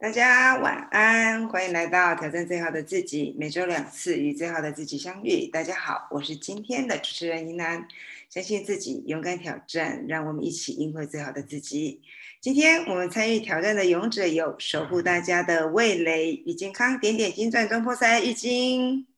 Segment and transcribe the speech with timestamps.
[0.00, 5.48] 大家晚安，欢迎来到挑战最好的自己，每周两次与最好的自己相遇。
[5.48, 7.88] 大家好，我是今天的主持人依楠，
[8.30, 12.00] 相信自己，勇敢挑战，让我们一起赢回最好的自己。
[12.40, 19.08] 今天我们参与挑战的勇者有守护大家的味蕾与健康点点金钻中破塞玉晶。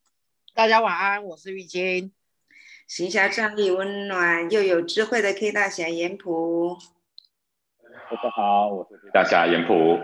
[0.55, 2.11] 大家晚安，我是玉晶。
[2.87, 6.79] 行侠仗义、温暖又有智慧的 K 大侠严普。
[7.83, 9.99] 大家好，我是 K 大侠严普。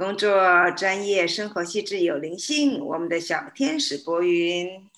[0.00, 4.88] 工作专业、生活细致有灵性，我们的小天使博云。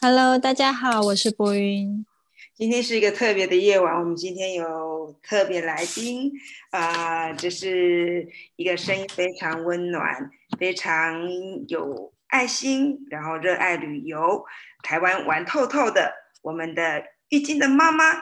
[0.00, 2.06] Hello，大家好，我是博云。
[2.54, 6.32] 今天是一个特别的夜晚，我们今天有特别来宾
[6.70, 11.28] 啊，这是一个声音非常温暖、非常
[11.68, 14.42] 有爱心，然后热爱旅游、
[14.82, 16.10] 台湾玩透透的
[16.40, 18.14] 我们的玉晶的妈妈。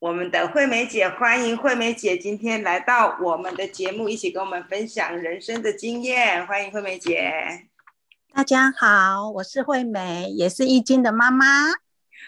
[0.00, 6.46] 我们的惠美姐，欢迎惠美姐今天来到我们的节目，一起跟我们分享人生的经验。
[6.46, 7.66] 欢迎惠美姐。
[8.32, 11.44] 大家好，我是惠美，也是易经的妈妈。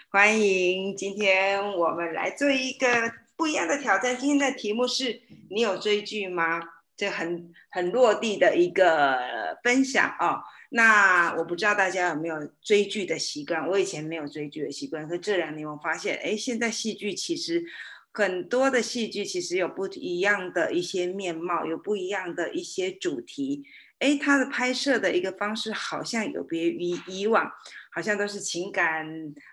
[0.09, 4.15] 欢迎，今天我们来做一个不一样的挑战。
[4.15, 6.61] 今天的题目是你有追剧吗？
[6.95, 9.17] 这很很落地的一个
[9.63, 10.43] 分享哦。
[10.75, 17.63] 那我不知道大家有没有追剧的习惯，我以前没有追剧的习惯，可这两年我发现，哎，现在戏剧其实
[18.11, 23.63] 很多的戏剧其实有不一样的一些面貌，有不一样的一些主题，
[23.99, 27.51] 哎，它的拍摄的一个方式好像有别于以往，
[27.91, 29.07] 好像都是情感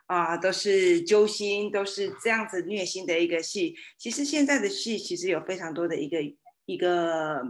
[0.07, 3.77] 啊，都是揪心，都是这样子虐心的一个戏。
[3.99, 6.17] 其实现在的戏其实有非常多的一个
[6.65, 7.43] 一个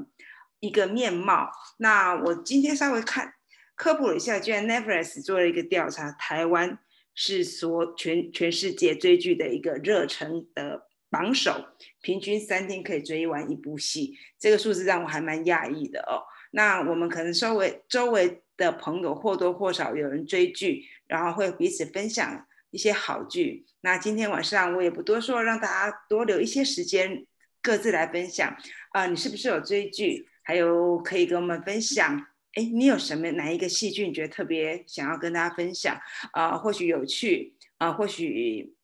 [0.58, 1.52] 一个面貌。
[1.76, 3.34] 那我今天稍微看。
[3.80, 6.78] 科普了一下，居然 Netflix 做了一个调查，台湾
[7.14, 11.64] 是所全全世界追剧的一个热忱的榜首，
[12.02, 16.20] 平均三天可以追完一部戏，这个数字让我还蛮讶异的哦。
[16.50, 23.64] 那我们可能周围周围的朋友或多或少有人追剧，然后会彼此分享一些好剧。
[23.80, 27.24] 那今天晚上我也不多说，让大家多留一些时间，
[27.62, 28.54] 各自来分享
[28.90, 30.28] 啊，你是不是有追剧？
[30.42, 32.26] 还有可以跟我们分享。
[32.54, 36.00] 哎，你有什么哪一个戏剧你觉得特别想要跟大家分享
[36.32, 36.56] 啊？
[36.58, 38.74] 或许有趣啊，或许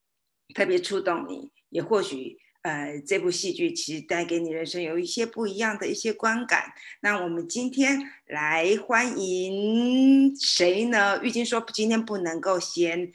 [0.54, 6.72] 特别触动你，也或许呃，这部戏剧其实带给你人生有一些不一样的一些观感。
[7.00, 11.20] 那我们今天来欢迎谁呢？
[11.22, 13.12] 玉晶说今天不能够先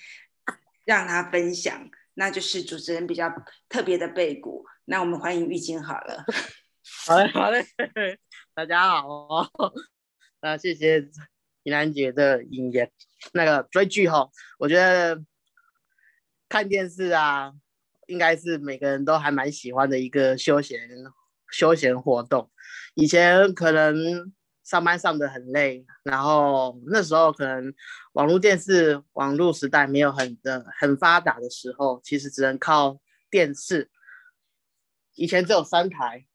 [0.85, 3.29] 让他分享，那就是主持人比较
[3.69, 4.65] 特别的背骨。
[4.85, 6.25] 那我们欢迎玉晶好了。
[7.07, 7.65] 好嘞，好嘞，
[8.53, 9.49] 大家好。
[10.43, 11.07] 那谢谢
[11.61, 12.91] 怡兰姐的引言。
[13.33, 15.23] 那个追剧哈，我觉得
[16.49, 17.53] 看电视啊，
[18.07, 20.79] 应该是每个人都还蛮喜欢的一个休闲
[21.51, 22.49] 休闲活动。
[22.95, 27.71] 以前可能上班上的很累，然后那时候可能
[28.13, 32.99] 网络电视、网络时代没有很的很发达的时候，其实只能靠
[33.29, 33.91] 电视。
[35.13, 36.25] 以前只有三台。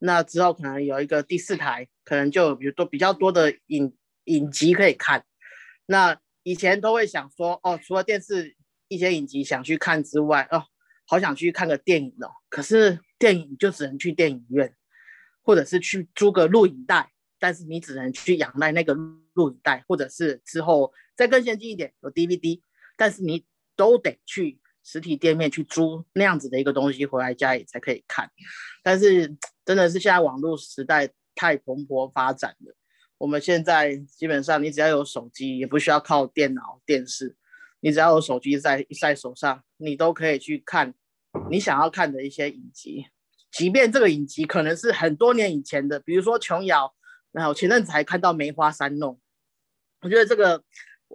[0.00, 5.22] 那之后可能有一个第四台，可能就比如说比较多的影影集可以看。
[5.84, 8.56] 那以前都会想说，哦，除了电视
[8.88, 10.64] 一些影集想去看之外，哦，
[11.06, 12.30] 好想去看个电影哦。
[12.48, 14.74] 可是电影就只能去电影院，
[15.42, 18.94] 或者是去租个录影带，但是你只能去仰赖那个
[19.34, 22.62] 录影带，或者是之后再更先进一点有 DVD，
[22.96, 23.44] 但是你
[23.76, 24.58] 都得去。
[24.84, 28.30] 实体店面去租那样子的一个东西回来家里才可以看，
[28.82, 32.74] 但是真的是现在网络时代太蓬勃发展了，
[33.16, 37.36] 我们现在基本上你只要有手机，也不需要靠电脑、电视，
[37.78, 40.92] 你只要有手机在在手上，你都可以去看
[41.48, 43.06] 你想要看的一些影集，
[43.52, 46.92] 即便这个影集可能是很多年以前的，比如说琼瑶，
[47.30, 49.20] 然后前阵子还看到梅花三弄，
[50.00, 50.64] 我觉得这个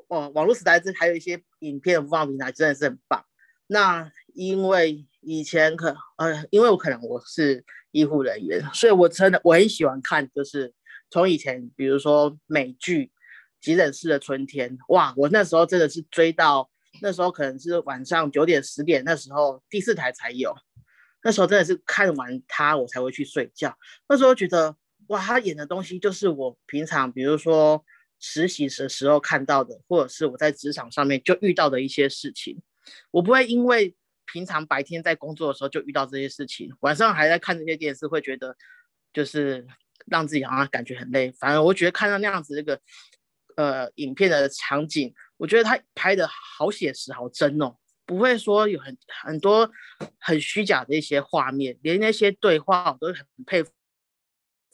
[0.08, 3.26] 哦网络时代这还有一些影片播放平台真的是很棒。
[3.68, 10.74] 那因为以前可呃，因为我可能我是医护人员，所以我真的我很喜欢看，就是
[11.10, 13.06] 从以前，比如说美剧
[13.62, 16.70] 《急诊室的春天》，哇，我那时候真的是追到
[17.02, 20.56] 那时候可能是晚上九点十点，那时候第四台才有，
[21.24, 23.78] 那时候真的是看完它我才会去睡觉。
[24.08, 24.76] 那时候觉得
[25.08, 27.84] 哇，他演的东西就是我平常比如说
[28.20, 32.62] 实习的时候看到的，或者是我在职场上面就遇到的一些事情。
[33.12, 38.56] 我不会因为平常白天在工作的时候就遇到这些事情，晚上还在看这些电视，会觉得
[39.12, 39.68] 就是
[40.06, 41.32] 让自己好像感觉很累。
[41.32, 42.80] 反而我觉得看到那样子这个
[43.56, 47.76] 呃影片的场景，我觉得他拍的好写实、好真哦，
[48.06, 49.70] 不会说有很很多
[50.20, 53.72] 很虚假的一些画面，连那些对话我都很佩服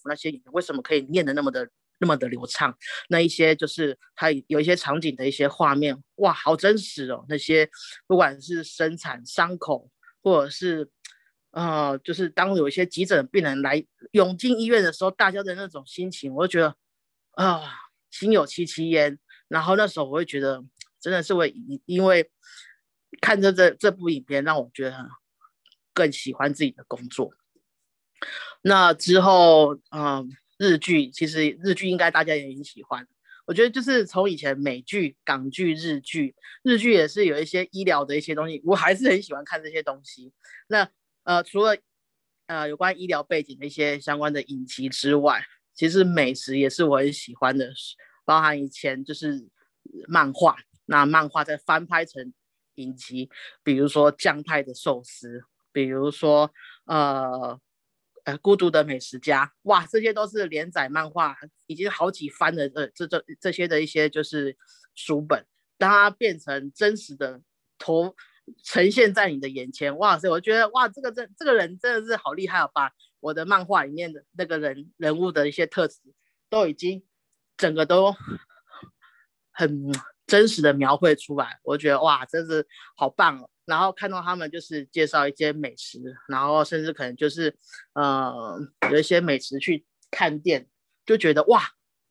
[0.06, 1.70] 那些演员为什么可以念的那么的
[2.00, 2.76] 那么的流畅？
[3.10, 7.26] 那一些就是它有一些场景的一些画面，哇，好真实哦！
[7.30, 7.70] 那些
[8.08, 9.90] 不管是生产伤口，
[10.22, 10.90] 或者是
[11.52, 16.76] 呃，就是当有一些急诊病人来涌进医院的时候，大家的那种心情，我就觉得
[17.32, 17.62] 啊，
[18.10, 19.20] 心有戚戚焉。
[19.48, 20.64] 然后那时候我会觉得，
[21.00, 22.30] 真的是会因因为
[23.20, 25.10] 看着这这部影片，让我觉得
[25.94, 27.34] 更喜欢自己的工作。
[28.62, 33.08] 那之后，嗯，日剧其实日剧应该大家也很喜欢。
[33.46, 40.32] 我觉得就是从以前美剧、港剧、日剧，日剧也是有一些医疗的一些东西，我还是很喜欢看这些东西。
[40.68, 40.88] 那
[41.24, 41.76] 呃，除了
[42.46, 47.74] 呃有关医疗背景的一些相关的影集之外，其实美食也是我很喜欢的。
[48.24, 49.48] 包含以前就是
[50.08, 52.32] 漫画，那漫画再翻拍成
[52.76, 53.32] 影集，
[53.64, 55.42] 比如说酱派的寿司，
[55.72, 56.54] 比如说
[56.86, 57.60] 呃
[58.38, 61.36] 孤独的美食家，哇，这些都是连载漫画，
[61.68, 64.58] 已经好几番的呃这这这些的一些就是
[64.96, 65.46] 书本，
[65.78, 67.42] 当它变成真实的
[67.78, 68.16] 图
[68.64, 76.00] 呈现在你的眼前，哇塞，我觉得哇这个这这个人真的是好厉害啊，把我的漫画里面的那个人人物的一些特质
[76.50, 77.04] 都已经。
[77.60, 78.16] 整个都
[79.52, 79.92] 很
[80.26, 82.66] 真实的描绘出来，我觉得哇，真是
[82.96, 83.50] 好棒哦！
[83.70, 87.56] 然后看到他们就是介绍一些美食，然后甚至可能就是
[87.94, 88.60] 呃
[88.92, 90.68] 有一些美食去看店，
[91.06, 91.62] 就觉得哇，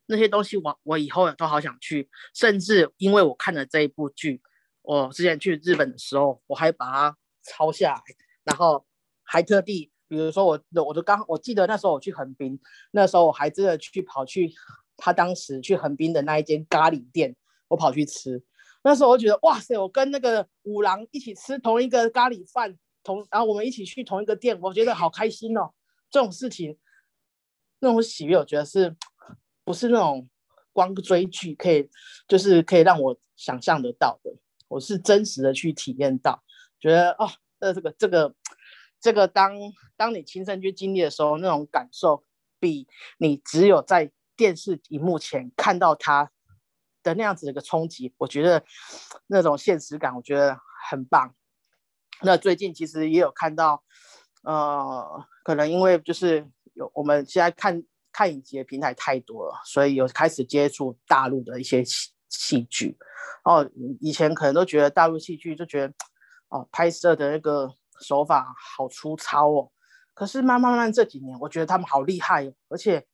[0.06, 2.08] 那些东西我我以后都好想去。
[2.32, 4.40] 甚至因为我看了这一部剧，
[4.82, 8.02] 我之前去日本的时候，我还把它抄下来，
[8.44, 8.86] 然后
[9.24, 12.58] 还特地，比如说我我就刚我记得那时候我去横滨，
[12.92, 14.54] 那时候我还真的去跑去。
[15.00, 17.36] 他当时去横滨的那一间咖喱店，
[17.68, 18.42] 我跑去吃。
[18.82, 25.70] 那时候我觉得，哇塞，我跟那个五郎一起吃同一个咖喱饭，同然后我们一起去同一个店，我觉得好开心哦。
[26.10, 26.78] 这种事情，
[27.80, 28.96] 那种喜悦，我觉得是
[29.64, 30.28] 不是那种
[30.72, 31.90] 光追剧可以，
[32.26, 34.32] 就是可以让我想象得到的？
[34.68, 36.42] 我是真实的去体验到，
[36.78, 37.28] 觉得哦，
[37.58, 38.34] 那这个这个
[39.00, 39.52] 这个，当
[39.96, 42.24] 当你亲身去经历的时候，那种感受，
[42.60, 42.86] 比
[43.18, 46.30] 你只有在电视荧幕前看到他
[47.14, 48.62] 那样子的一个冲击，我觉得
[49.26, 50.58] 那种现实感，我觉得
[50.90, 51.34] 很棒。
[52.22, 53.82] 那最近其实也有看到，
[54.42, 57.82] 呃，可能因为就是有我们现在看
[58.12, 62.96] 看影集的平台太多了，所以有开始接触大陆的一些戏戏剧。
[63.44, 63.68] 哦，
[64.00, 65.94] 以前可能都觉得大陆戏剧就觉得
[66.48, 69.70] 哦拍摄的那个手法好粗糙哦，
[70.14, 73.06] 可是慢慢慢这几年，我觉得他们好厉害哦，而且。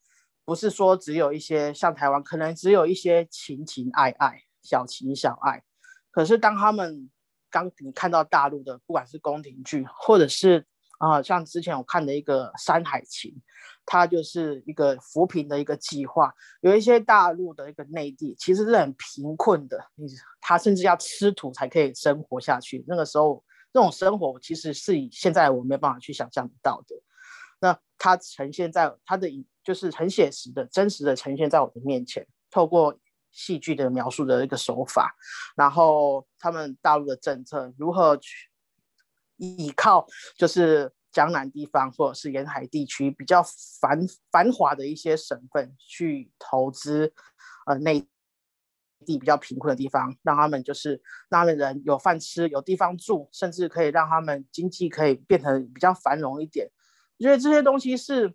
[0.44, 5.62] 不是说只有一些像台湾，可能只有一些情情爱爱、小情小爱。
[6.11, 7.11] 可是当他们
[7.50, 10.67] 刚你看到大陆的，不管是宫廷剧，或者是
[10.99, 13.31] 啊，像之前我看的一个《山海情》，
[13.85, 16.32] 它就是一个扶贫的一个计划。
[16.61, 20.06] 有一些大陆的一个内地其实是很贫困的，你
[20.41, 22.85] 他甚至要吃土才可以生活下去。
[22.87, 23.43] 那个时候，
[23.73, 26.94] 这种生活其实是以现在我没办法去想象到的。
[27.61, 32.96] 那它呈现在它的影就是很写实的、真实的呈现在我的面前，透过
[33.32, 35.16] 戏剧的描述的一个手法，
[35.56, 38.50] 然后他们大陆的政策如何去
[39.38, 40.06] 依靠，
[40.37, 43.43] 就是江南地方或者是沿海地区比较
[43.81, 47.12] 繁繁华的一些省份去投资，
[47.67, 48.06] 呃内
[49.05, 56.70] 地比较贫困的地方，让他们就是让他们人有饭吃、有地方住，甚至可以让他们经济可以变成比较繁荣一点。
[57.17, 58.34] 因为这些东西是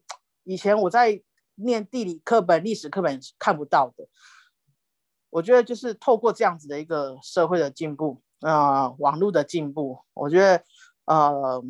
[0.49, 1.21] 以前我在
[1.53, 4.07] 念地理课本、历史课本看不到的。
[5.29, 10.63] 我觉得就是透过这样子的一个社会的进步，呃，网络的进步，我觉得
[11.05, 11.63] 呃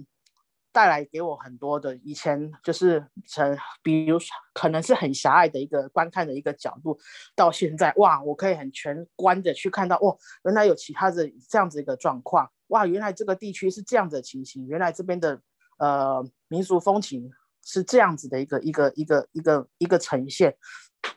[0.72, 4.18] 带来给我很多的以前就是成，比如
[4.54, 6.98] 可能是很狭隘的一个观看的一个角度，
[7.36, 15.42] 到现在哇，我可以很全观的去看到，哇，原来有其他的这样子一个状况，哇，原来这个地区是这样的情形，原来这边的。
[15.80, 17.32] 呃，民俗风情
[17.72, 20.58] 是这样子的一个一个一个一个一个呈现，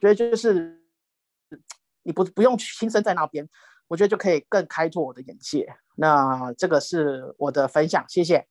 [0.02, 0.82] 所以就是
[2.02, 3.48] 你不不用去亲身在那边，
[3.88, 5.66] 我觉得就可以更开拓我的眼界。
[5.96, 8.46] 那这个是我的分享，谢谢。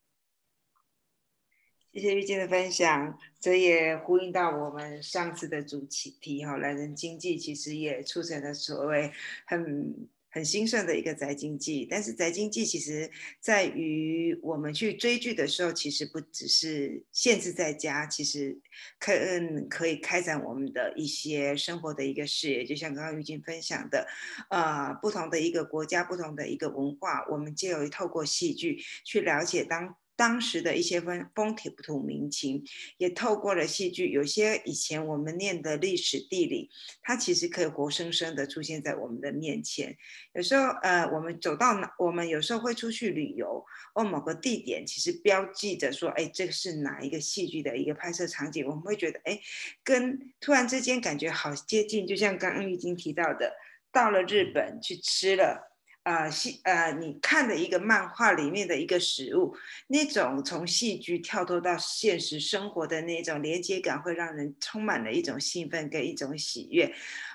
[1.94, 9.14] 谢谢玉静的分享，这也呼应到我们上次的主题哈，懒人经济其实也促成了所谓
[9.46, 10.10] 很。
[10.32, 18.58] 很兴盛的一个宅经济，但是宅经济其实在于我们去追剧的时候，其实不只是限制在家，其实
[18.98, 22.64] 可嗯可以开展我们的一些生活的一个视野。
[22.64, 24.08] 就像刚刚玉静分享的，
[24.50, 29.98] 呃，不同的一个国家，不同的一个文化，我们就有透过戏剧去了解当。
[30.22, 32.64] 当时的一些风风土民情，
[33.00, 36.70] 也透过了戏剧，有些以前我们念的历史地理，
[37.02, 39.98] 它其实可以活生生的出现在我们的面前。
[40.34, 49.40] 有时候，呃，我们走到哪，我们有时候会出去旅游，或某个地点，其实标记着说，哎，这个是哪一个戏剧的一个拍摄场景，我们会觉得，哎，
[49.84, 53.56] 跟突然之间感觉好接近，就像刚刚玉晶提到的，
[53.92, 55.71] 到了日本去吃了。
[56.04, 59.56] 呃，戏呃，你看的一个漫画里面的一个食物，
[59.88, 66.92] 那种从戏剧跳脱到现实生活的那种连接感，会让人充满了一种兴奋跟一种喜悦。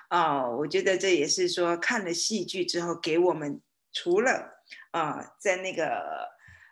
[0.09, 3.61] 哦，我觉得这也是说看了戏剧之后，给我们
[3.93, 6.27] 除了啊，在那个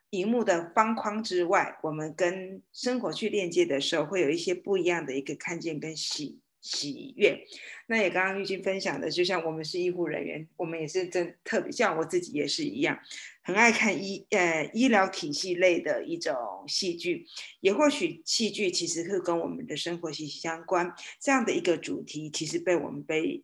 [0.10, 6.42] 荧幕的方框之外，我们跟生活去链接的时候，会有一些不一样的一个看见跟喜。
[6.66, 7.46] 喜悦，
[7.86, 13.00] 那也刚刚玉晶分享的，就像我们是医护人员，我们也是真特别，像我自己也是一样，
[13.44, 16.34] 很爱看医呃医疗体系类的一种
[16.68, 17.28] 戏剧，
[17.60, 20.92] 也或许戏剧其实是跟我们的生活息息相关，
[21.22, 23.44] 这样的一个主题，其实被我们被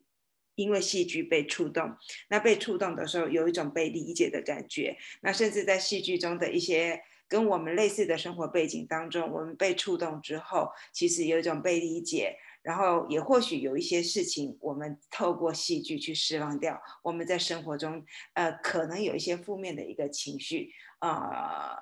[0.55, 1.95] 因为戏剧被触动，
[2.27, 12.35] 那被触动的时候，有一种被理解的感觉，那甚至在戏剧中的一些跟我们类似的生活背景当中，我们被触动之后，其实有一种被理解。
[12.63, 20.71] 然后也或许有一些事情，我们透过戏剧去释放掉我们在生活中，呃，可能有一些负面的一个情绪。
[20.99, 21.75] 呃，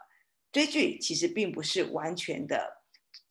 [0.53, 2.81] 追剧其实并不是完全的，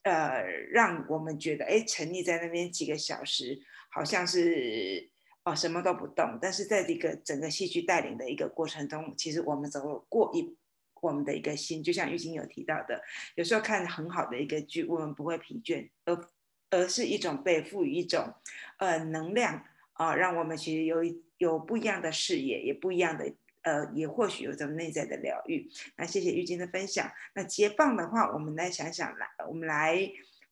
[0.02, 3.59] 呃，让我们觉得哎，沉溺在那边几个小时，
[3.90, 5.11] 好像是
[5.45, 6.38] 哦什么都不动。
[6.43, 10.55] 但是在这个整个戏剧带领的一个过程中，其实我们走过一
[11.00, 13.02] 我们的一个心，就像玉晶有提到的，
[13.37, 16.28] 有时候看很好的一个剧，我们不会疲倦，而。
[16.71, 18.35] 而是一种被赋予一种，
[18.79, 20.99] 呃，能量啊，让我们其实有
[21.39, 23.33] 有不一样的视野，也不一样的，
[23.63, 25.71] 呃，也或许有种内在的疗愈。
[25.97, 27.11] 那谢谢玉晶的分享。
[27.35, 29.97] 那接棒的话，我们来想想，来，我们来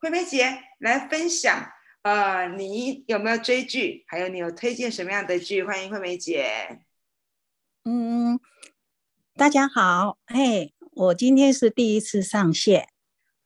[0.01, 1.71] 惠梅姐来分享，
[2.03, 4.05] 呃，你有没有追剧？
[4.09, 5.63] 还有你有推荐什么样的剧？
[5.63, 6.81] 欢迎惠梅姐。
[7.85, 8.41] 嗯，
[9.35, 12.89] 大家好，嘿，我今天是第一次上线，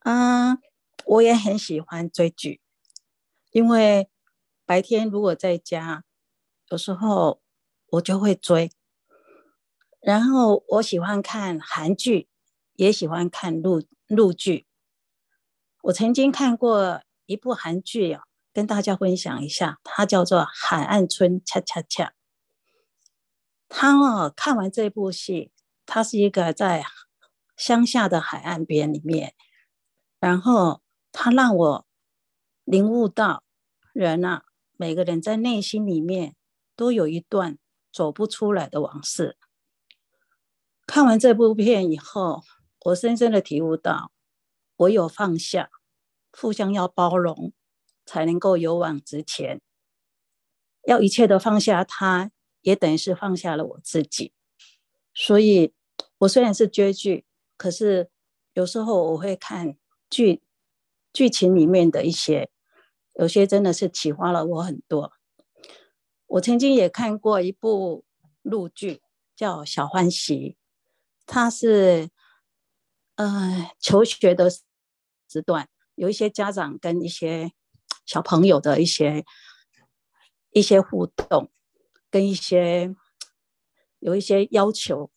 [0.05, 0.57] 嗯。
[1.05, 2.61] 我也很喜欢追剧，
[3.51, 4.09] 因为
[4.65, 6.03] 白天如果在家，
[6.69, 7.41] 有时候
[7.87, 8.71] 我就会追。
[9.99, 12.29] 然后我喜欢看韩剧，
[12.75, 14.65] 也喜欢看陆陆剧。
[15.83, 22.05] 我曾经看过一部韩剧啊，跟大家分享一下，它叫做《海岸村恰恰恰》。
[23.67, 25.51] 他哦，看完这部戏，
[25.85, 26.85] 他是一个在
[27.57, 29.33] 乡下的海岸边里面，
[30.19, 30.81] 然后。
[31.11, 31.85] 他让我
[32.63, 33.43] 领悟到，
[33.93, 34.43] 人啊，
[34.77, 36.35] 每个人在内心里面
[36.75, 37.57] 都有一段
[37.91, 39.37] 走不出来的往事。
[40.87, 42.43] 看完这部片以后，
[42.85, 44.11] 我深深的体悟到，
[44.77, 45.69] 唯有放下，
[46.31, 47.53] 互相要包容，
[48.05, 49.61] 才能够勇往直前。
[50.87, 54.33] 要一切都放下，他也等于是放下了我自己。
[55.13, 55.73] 所以，
[56.19, 57.25] 我虽然是追剧，
[57.57, 58.09] 可是
[58.53, 59.75] 有时候我会看
[60.09, 60.41] 剧。
[61.13, 62.49] 剧情里面的一些，
[63.15, 65.11] 有些真的是启发了我很多。
[66.25, 68.05] 我曾经也看过一部
[68.41, 69.01] 陆剧，
[69.35, 70.35] 叫《小欢喜》，
[71.25, 72.09] 它是
[73.15, 77.51] 呃求学的时段，有一些家长跟一些
[78.05, 79.25] 小朋友的一些
[80.51, 81.51] 一些互动，
[82.09, 82.95] 跟一些
[83.99, 85.11] 有一些要求。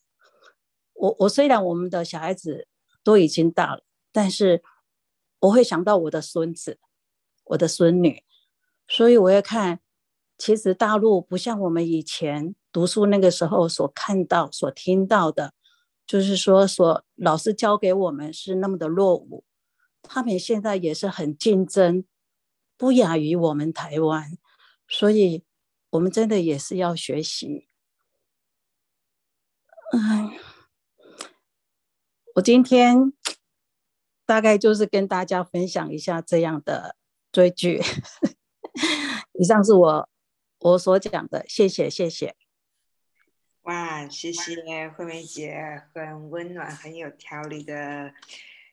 [0.93, 2.67] 我我虽然我们的小孩子
[3.03, 4.61] 都已经大了，但是。
[5.45, 6.79] 我会想到我的孙子，
[7.45, 8.23] 我的孙女，
[8.87, 9.79] 所以我要看。
[10.37, 15.53] 其实大陆不像我们以前读书那个时候所看到、所听到的，
[16.05, 19.45] 就是说，所老师教给我们是那么的落伍。
[20.03, 22.03] 他们现在也是很竞争，
[22.75, 24.37] 不亚于我们台湾，
[24.89, 25.45] 所以
[25.91, 27.69] 我们真的也是要学习。
[29.93, 30.37] 哎，
[32.35, 33.13] 我今天。
[34.25, 36.95] 大概就是跟大家分享一下这样的
[37.31, 37.81] 追剧。
[39.39, 40.09] 以上是我
[40.59, 42.35] 我所讲的，谢谢谢谢。
[43.63, 48.13] 哇，谢谢慧梅姐，很温暖、很有条理的。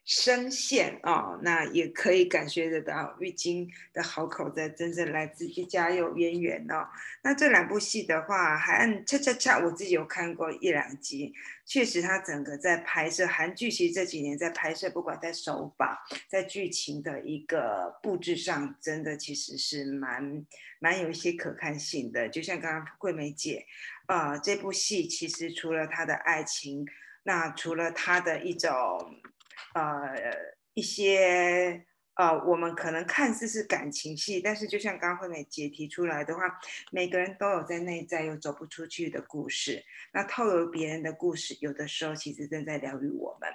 [0.05, 6.89] 声线哦，那也可以感觉得到玉晶的好口才真正来自于家有渊源哦。
[7.23, 11.33] 那这两部戏的话，海岸恰恰恰，我自己有看过一两集，
[11.65, 20.45] 确实它整个在拍摄韩剧，其实这几年在拍摄，不管在手法、在剧情的一个布置上，真的其实是蛮
[20.81, 22.29] 蛮有一些可看性的。
[22.29, 23.65] 就像刚刚桂梅姐，
[24.09, 26.85] 呃，这部戏其实除了他的爱情，
[27.23, 29.21] 那除了他的一种。
[29.75, 30.15] 呃
[30.75, 31.87] 一些。
[32.15, 36.43] 呃，我们可能看似是感情戏，但是就像刚刚惠美姐提出来的话，
[36.91, 39.83] 每个人都有在内在有走不出去的故事。
[40.13, 43.49] 那透露别人的故事，有的时候其实正在疗愈我们。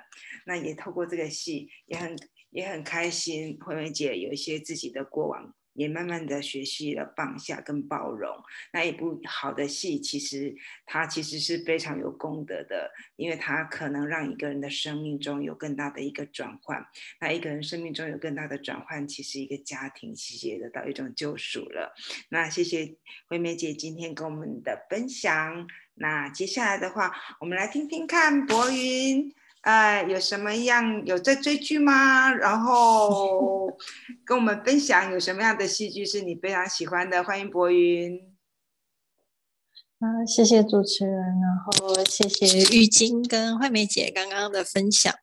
[0.47, 2.17] 那也透过这个戏，也很
[2.49, 5.53] 也很开心，惠美姐有一些自己的过往。
[5.77, 8.36] 也慢慢的学习了放下跟包容。
[8.74, 10.53] 那一部好的戏，其实
[10.86, 16.84] 它其实是非常有功德的，因为它可能让一个人的生命中有更大的一个转换。
[17.22, 21.93] 那一个人生命中有更大的转换，其实一个家庭其实也得到一种救赎了。
[22.29, 22.96] 那谢谢
[23.27, 25.67] 惠美姐今天跟我们的分享。
[25.93, 29.31] 那接下来的话，我们来听听看博云。
[29.67, 32.31] 哎，有什么样有在追剧吗？
[32.31, 33.77] 然后
[34.25, 37.21] 跟我们分享有什么样的戏剧是你非常喜欢的？
[37.21, 38.17] 欢迎博云。
[40.00, 42.47] 啊，谢谢主持人，然后谢谢
[42.77, 45.13] 玉晶跟惠美姐刚刚的分享。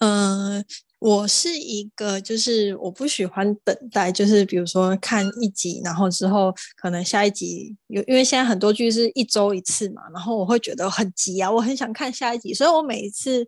[0.00, 0.62] 嗯。
[1.04, 13.46] 我是一个，就是我不喜欢等待，就是比如说看一集，然后之后可能下一集有，因为现在很多剧是一周一次嘛，然后我会觉得很急啊，我很想看下一集，所以我每一次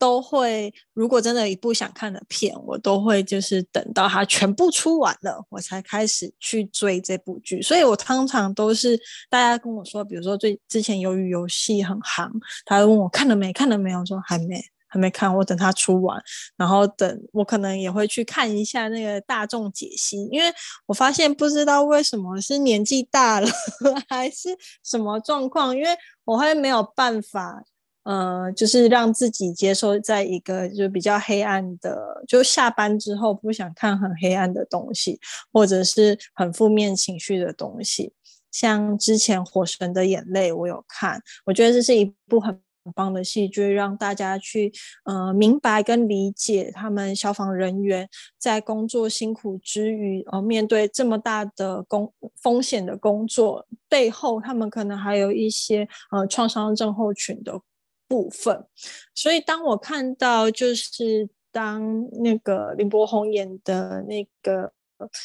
[0.00, 7.62] 都会，如果真的一部想看的片，我都会就是等到它全部出完了，我才开始去追这部剧。
[7.62, 8.98] 所以我通常都是
[9.30, 12.28] 大家跟我说，比如说最之前由于游戏很行，
[12.64, 14.60] 他问我看了没，看了没有，我说还没。
[14.88, 16.20] 还没看，我等它出完，
[16.56, 20.46] 然后等我可能也会去看一下那个大众解析，因为
[20.86, 23.48] 我发现不知道为什么是年纪大了
[24.08, 24.50] 还是
[24.84, 25.90] 什么状况，因为
[26.24, 27.62] 我会没有办法，
[28.04, 35.18] 呃，就是让自己接受在一个就比较黑暗的，就下班之后不想看很黑暗的东西，
[35.52, 38.12] 或者是很负面情绪的东西，
[38.52, 42.56] 像之前《火神的眼泪》我有看，我觉得这是一部很。
[42.86, 44.72] 很棒的戏剧，让大家去
[45.04, 57.60] 呃明白跟理解他们消防人员在工作辛苦之余，呃面对这么大的工风险的工作背后，他们可能还有一些呃创伤症候群的
[58.06, 58.64] 部分。
[59.12, 64.72] 所以当我看到就是当那个林柏宏演的那个。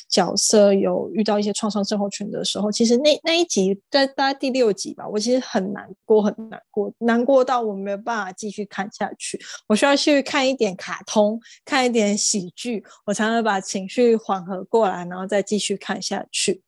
[0.09, 9.39] 角色有遇到一些创伤症候群的时候，其实那那一集在大概第六集吧，我其实很难过，很难过，难过到我没有办法继续看下去。
[9.67, 16.61] 我需要去看一点卡通，看一点喜剧，我才能把情绪缓和过来，然后再继续看下去。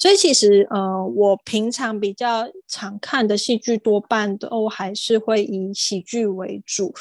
[0.00, 6.92] 所以其实，呃，我平常比较常看的戏剧，多半都还是会以喜剧为主。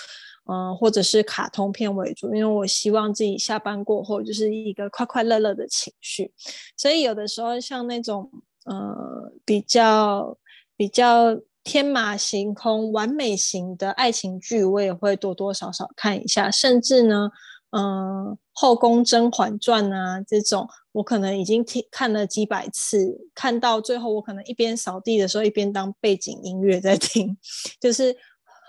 [0.51, 6.31] 嗯，或者是卡通片为主，因为我希望自己下班过后就是一个快快乐乐的情绪，
[6.75, 8.31] 所以有的时候像那种
[8.65, 10.35] 呃比较
[10.75, 17.29] 比较天马行空、完美型的爱情剧，我也会多多少少看一下，甚至呢，
[17.69, 17.81] 嗯，
[18.51, 27.37] 《后宫甄嬛传》啊这种，我可能已经听看了几百次，看到最后我可能一边扫地的时候一边当背景音乐在听，
[27.79, 28.17] 就是。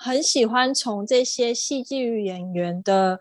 [0.03, 3.19] 很喜欢从这些戏剧演员的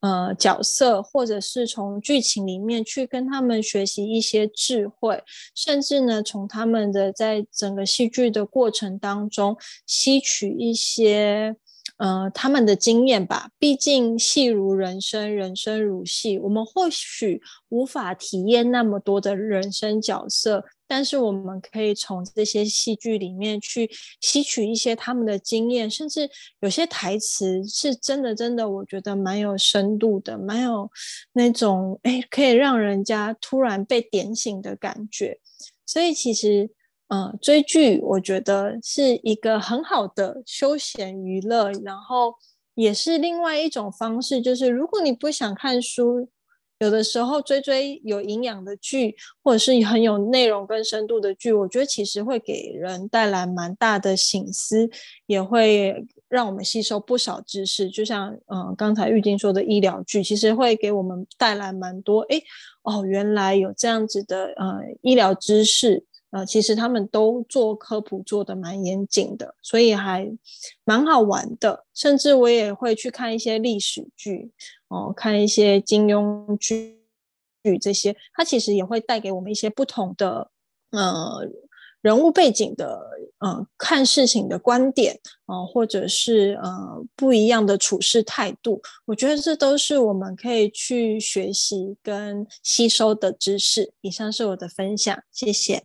[0.00, 5.22] 呃角色，或者是从剧情里面去跟他们学习一些智慧，
[5.54, 11.56] 甚至呢，从他们的在整个戏剧的过程当中吸取一些
[11.96, 13.48] 呃他们的经验吧。
[13.58, 20.62] 毕竟戏如人生，人生如戏，我们或许无法体验那么多的人生角色。
[20.88, 23.88] 但是我们可以从这些戏剧里面去
[24.22, 26.28] 吸取一些他们的经验，甚至
[26.60, 30.90] 有些台词是真的，真的，我觉得蛮有深度的，蛮有
[31.34, 35.38] 那种哎，可以让人家突然被点醒的感觉。
[35.84, 36.70] 所以其实，
[37.08, 42.34] 呃，追剧我觉得是一个很好的休闲娱乐，然后
[42.74, 46.28] 也是另外一种方式，就是如果你不想看书。
[46.78, 54.88] 有的时候追追有营养的剧，或者是很有内容跟深度的剧，我觉得其实会给人带来蛮大的醒思，
[55.26, 57.90] 也会让我们吸收不少知识。
[57.90, 62.20] 就像嗯刚才玉晶说的医疗剧，其实会给我们带来蛮多。
[62.28, 62.40] 哎
[62.82, 66.04] 哦，原来有这样子的呃医疗知识。
[66.30, 70.30] 呃，其实他们都做科普做的蛮严谨的，所以还
[70.84, 71.86] 蛮好玩的。
[71.94, 74.50] 甚至我也会去看一些历史剧，
[74.88, 76.98] 哦，看一些金庸剧
[77.62, 80.50] 剧这些，它其实也会带给我们一些不同的
[80.90, 81.40] 呃
[82.00, 83.00] 人物背景的
[83.38, 88.80] 呃看事情的观点啊，或者是呃不一样的处事态度。
[89.04, 93.92] 我觉得这都是我们可以去学习跟吸收的知识。
[94.00, 95.84] 以上是我的分享，谢谢。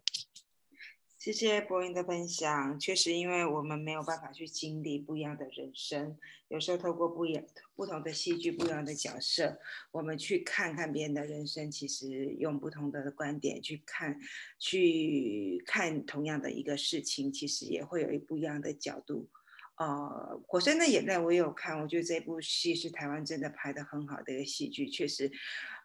[1.24, 2.78] 谢谢博云的分享。
[2.78, 6.18] 确实，因为我们没有办法去经历不一样的人生，
[6.50, 7.42] 有时候透过不一样、
[7.78, 9.58] 不同的戏剧、不一样的角色，
[9.92, 14.20] 我们去看看别人的人生，其实用不同的观点去看，
[14.60, 19.30] 去看同样的一个事情，其实也会有一不一样的角度。
[19.78, 19.86] 呃，
[20.46, 25.32] 《火山的眼泪》我有看，我觉得这部戏是台湾真的拍的很好的一个戏剧，确实，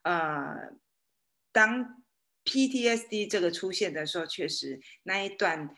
[0.03, 0.73] 呃，
[1.53, 2.03] 当。
[2.49, 5.69] PTSD 这个出现的时候，确实那一段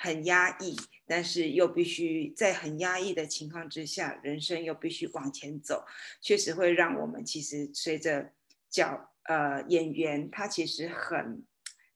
[0.00, 5.84] 很压抑，但是又必须在很压抑的情况之下，人生又必须往前走，
[6.20, 8.32] 确实会让我们其实随着
[8.70, 11.44] 角呃演员他其实很。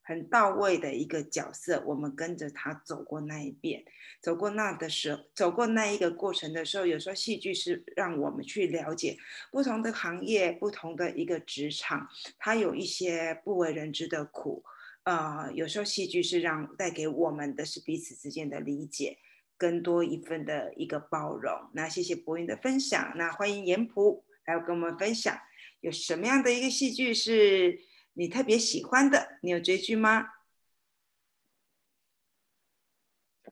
[0.05, 3.85] 很到位的一个角色，我们跟着他走过那一遍，
[4.21, 9.17] 走过那的时候，走过那一个过程的时候，有时候戏剧是让我们去了解
[9.49, 14.63] 不同的行业、不同的一个职场，它有一些不为人知的苦。
[15.03, 19.17] 呃，有时候戏剧是让带给我们的是彼此之间的理解，
[19.57, 21.69] 更多一份的一个包容。
[21.73, 25.37] 那谢谢博云的分享，那欢迎严普来跟我们分享
[25.79, 27.79] 有什么样的一个戏剧是。
[28.13, 30.27] 你特别喜欢的，你有追剧吗？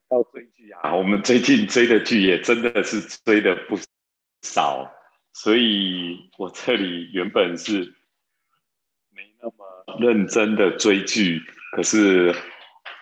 [0.10, 3.80] 要追剧啊，我们最近追的剧也真的是追的不
[4.41, 4.91] 少，
[5.32, 7.95] 所以我这里原本是
[9.10, 12.36] 没那么认真的追剧，可是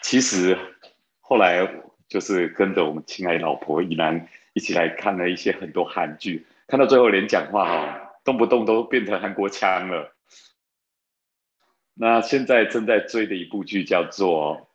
[0.03, 0.55] 其实
[1.19, 1.67] 后来
[2.07, 10.15] 就是跟着我们亲爱的老婆依然一起来看了一些很多韩剧，看到最后连讲话哈，动不动都变成韩国腔了。
[12.01, 14.69] 那现在正在追的一部剧叫做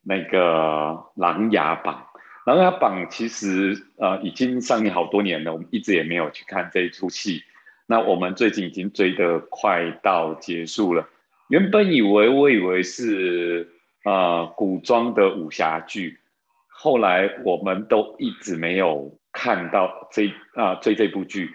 [0.00, 2.06] 那个《琅琊榜》。
[2.54, 7.42] 《琅琊榜》其实呃已经上映好多年了，我们一直也没有去看这一出戏。
[7.86, 11.08] 那我们最近已经追得快到结束了。
[11.48, 13.68] 原本以为我以为是
[14.04, 16.20] 呃古装的武侠剧，
[16.68, 21.50] 后来我们都一直没有看到这啊追这部剧，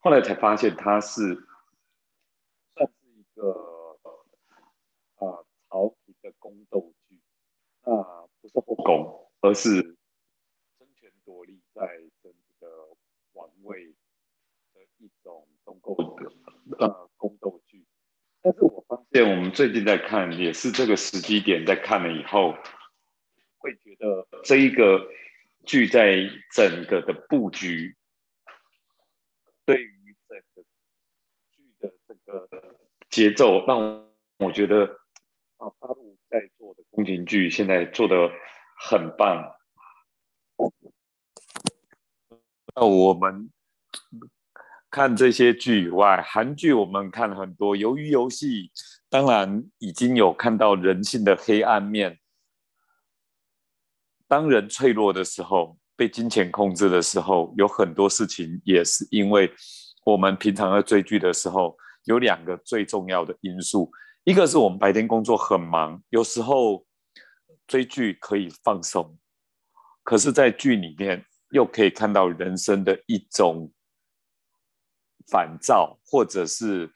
[0.00, 1.34] 后来才发现它是
[2.74, 3.75] 算是一个。
[5.76, 7.20] 朝廷的宫斗剧，
[7.84, 8.02] 那
[8.40, 9.82] 不是后宫，而是
[10.78, 11.86] 争权夺利，在
[12.22, 12.96] 争这个
[13.34, 13.94] 王位
[14.72, 16.32] 的一种宫斗的
[16.78, 17.84] 呃宫斗剧。
[18.40, 22.54] 但是我发现，我们最近在看，也是这个时机点，在看了以后，
[23.58, 25.06] 会觉得这一个
[25.66, 27.94] 剧在整个的布局，
[29.66, 30.64] 对于整个
[31.50, 32.48] 剧的这个
[33.10, 34.98] 节奏，让我觉得。
[35.58, 38.30] 啊，大陆在做的宫廷剧现在做的
[38.78, 39.54] 很棒。
[42.74, 43.50] 那我们
[44.90, 47.76] 看这些剧以外，韩剧我们看了很多。
[47.76, 48.70] 鱿鱼游戏
[49.08, 52.18] 当然已经有看到人性的黑暗面。
[54.28, 59.50] 当人脆弱的时候，被金钱控制的时候，有很多事情也是因为
[60.04, 63.90] 我们平常在追剧的时候，有两个最重要的因素。
[64.26, 66.84] 一个是我们白天工作很忙，有时候
[67.64, 69.16] 追剧可以放松，
[70.02, 73.72] 可是，在剧里面又可以看到人生的一种
[75.28, 76.92] 反照，或者是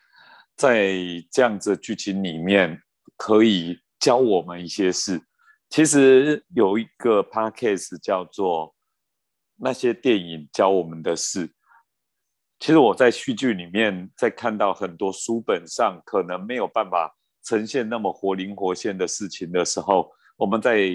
[0.57, 0.97] 在
[1.31, 2.83] 这样子剧情里面
[3.17, 5.23] 可以教我们一些事。
[5.69, 8.71] 其实有一个 podcast 叫做
[9.55, 11.47] 《那些电影教我们的事》。
[12.59, 17.17] 其实我在戏剧里面在看到很多书本上可能没有办法。
[17.43, 20.91] 呈现那么活灵活现的事情的时候，我们在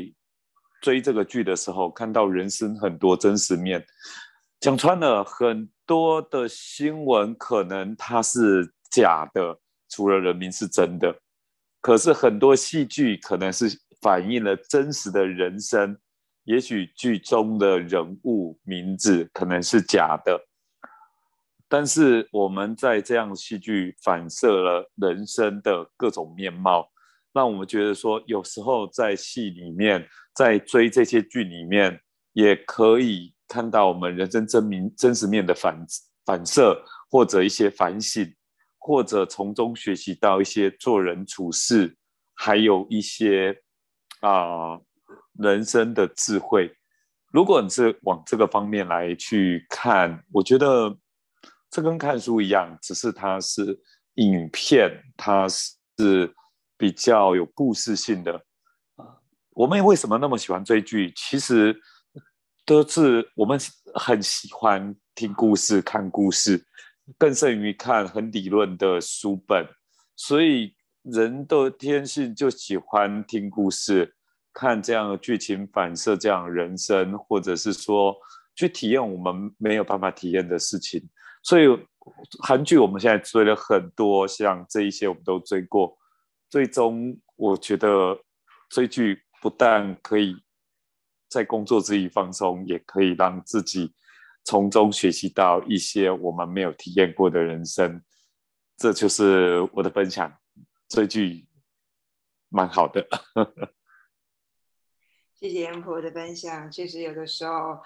[0.82, 3.86] 追这个剧的时候，看到人生很多真实面。
[4.60, 11.20] 讲穿了，很多的新闻可能它是假的，除了人民是真的。
[11.82, 15.98] 可是很多戏剧可能是反映了真实的人生，
[16.46, 20.48] 也许剧中的人物名字可能是假的。
[21.68, 26.88] 但是我们在这样戏剧反射了人生的各种面貌，
[27.34, 32.00] 让我们觉得说，有时候在戏里面，在追这些剧里面，
[32.34, 35.84] 也可以看到我们人生真明真实面的反
[36.24, 38.32] 反射，或者一些反省，
[38.78, 41.98] 或者从中学习到一些做人处事，
[42.36, 43.60] 还有一些
[44.22, 44.80] 啊
[45.34, 46.72] 人生的智慧。
[47.32, 50.96] 如果你是往这个方面来去看，我觉得。
[51.76, 53.78] 这跟看书一样，只是它是
[54.14, 56.34] 影片，它是
[56.78, 58.34] 比较有故事性的
[58.96, 59.06] 啊。
[59.50, 61.12] 我们为什么那么喜欢追剧？
[61.18, 61.78] 其实
[62.66, 63.60] 都是我们
[63.94, 66.66] 很喜欢听故事、看故事，
[67.18, 69.68] 更胜于看很理论的书本。
[70.16, 74.16] 所以人的天性就喜欢听故事、
[74.54, 78.16] 看这样的剧情反射这样人生，或者是说
[78.56, 81.06] 去体验我们没有办法体验的事情。
[81.46, 81.68] 所以
[82.40, 85.96] 韩剧我们现在追了很多，像这一些我们都追过。
[86.50, 88.20] 最终我觉得
[88.68, 90.36] 追剧不但可以
[91.30, 93.94] 在工作之余放松，也可以让自己
[94.44, 98.02] 从中学习到一些我们没有体验过的人生。
[98.76, 100.36] 这就是我的分享，
[100.90, 101.48] 追剧
[102.50, 103.08] 蛮好的。
[105.36, 107.84] 谢谢严婆的分享，确实有的时候。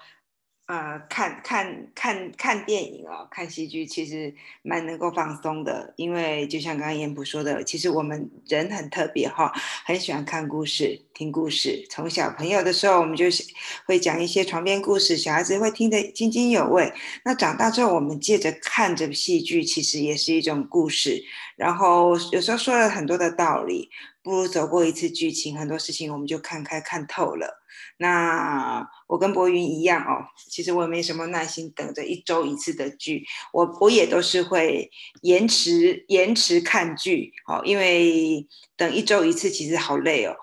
[0.70, 9.52] 呃，看看看看电影哦，看戏剧其实蛮能够放松的，因为就像刚刚燕普说的，其实我们人很特别哈，
[9.84, 11.84] 很喜欢看故事、听故事。
[11.90, 13.42] 从小朋友的时候，我们就是
[13.84, 16.92] 会讲一些床边故事，小孩子会听得津津有味。
[17.24, 21.20] 那长大之后，我们借着看着戏剧，其实也是一种故事。
[21.56, 23.90] 然后有时候说了很多的道理，
[24.22, 27.59] 不如走过一次剧情，很多事情我们就看开看透了。
[28.02, 40.34] 那我跟博云一样哦，其实我也没什么耐心等着一周一次的剧，我我也都是会延迟延迟看剧哦，因为等一周一次其实好累哦，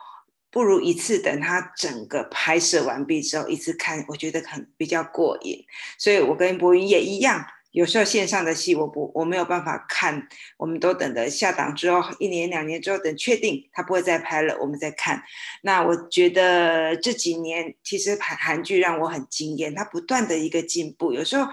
[0.51, 5.65] 不如一次等它整个拍摄完毕之后一次看，我觉得很比较过瘾，
[5.97, 7.43] 所以我跟博云也一样。
[7.77, 15.21] 有时候线上的戏我不我没有办法看，我们都等着下档之后一年两年之后等确定他不会再拍了，我们再看。
[15.61, 21.13] 那我觉得这几年其实韩韩剧让我很惊艳，它不断的一个进步。
[21.13, 21.47] 有时候，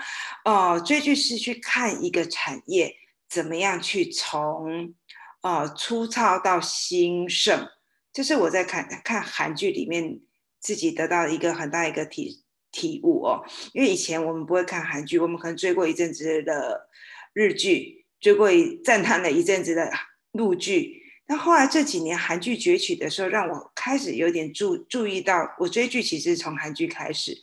[0.47, 2.95] 哦，追剧是去看一个产业
[3.29, 4.95] 怎么样去从，
[5.43, 7.69] 呃，粗糙到兴盛，
[8.15, 10.21] 这是我在看看韩剧里面
[10.59, 12.44] 自己得到一个很大一个体。
[12.75, 13.41] 体悟哦，
[13.73, 16.89] 因为以前我们不会看韩剧，我们可能追过一阵子的
[17.33, 19.91] 日剧，追过一赞叹了一阵子的
[20.33, 21.01] 陆剧。
[21.27, 27.35] 那后来这几年韩剧崛起的时候，让我开始有点注注意到，我追剧其实从韩剧开始，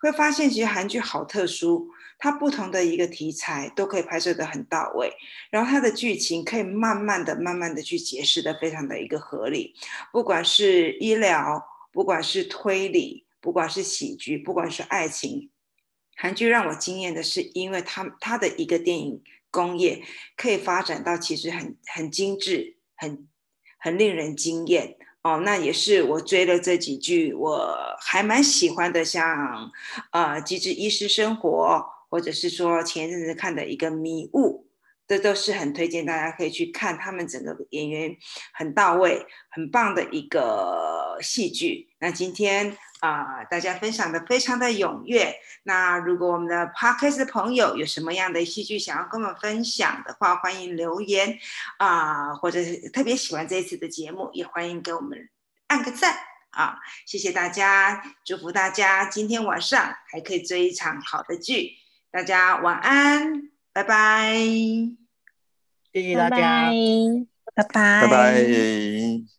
[0.00, 5.12] 会发现其实韩剧好特殊，它不同的一个题材都可以拍摄的很到位，
[5.50, 9.74] 然后它的剧情可以慢慢的、慢慢的去解释的非常的一个合理，
[10.12, 11.60] 不管是医疗，
[11.90, 13.25] 不管是推理。
[13.46, 15.52] 不管是喜剧，不管是爱情，
[16.16, 20.02] 韩剧让我惊艳的是，因为它它的一个电影工业
[20.36, 23.28] 可以发展到其实很很精致，很
[23.78, 25.42] 很令人惊艳哦。
[25.44, 29.70] 那也是我追了这几剧，我还蛮喜欢的，像
[30.10, 31.50] 呃《极致医师生活》，
[32.10, 34.64] 或者是说前一阵子看的一个《迷雾》。
[35.06, 38.16] 这都是很推荐大家可以去看，他们整个演员
[38.52, 41.88] 很到位，很棒的一个戏剧。
[41.98, 45.34] 那今天啊，大家分享的非常的踊跃。
[45.62, 51.38] 那如果我们的 podcast 朋友有什么样的戏剧想要跟我们分享的话，欢迎留言
[51.78, 55.28] 啊，或者是特别喜欢这一次的节目，也欢迎给我们
[55.68, 56.16] 按个赞
[56.50, 56.78] 啊！
[57.06, 61.72] 谢谢大家，祝福大家今天晚上还可以追一场好的剧。
[62.10, 63.55] 大家晚安。
[63.76, 64.32] 拜拜，
[65.92, 66.70] 谢谢大家，
[67.54, 69.35] 拜拜，拜拜。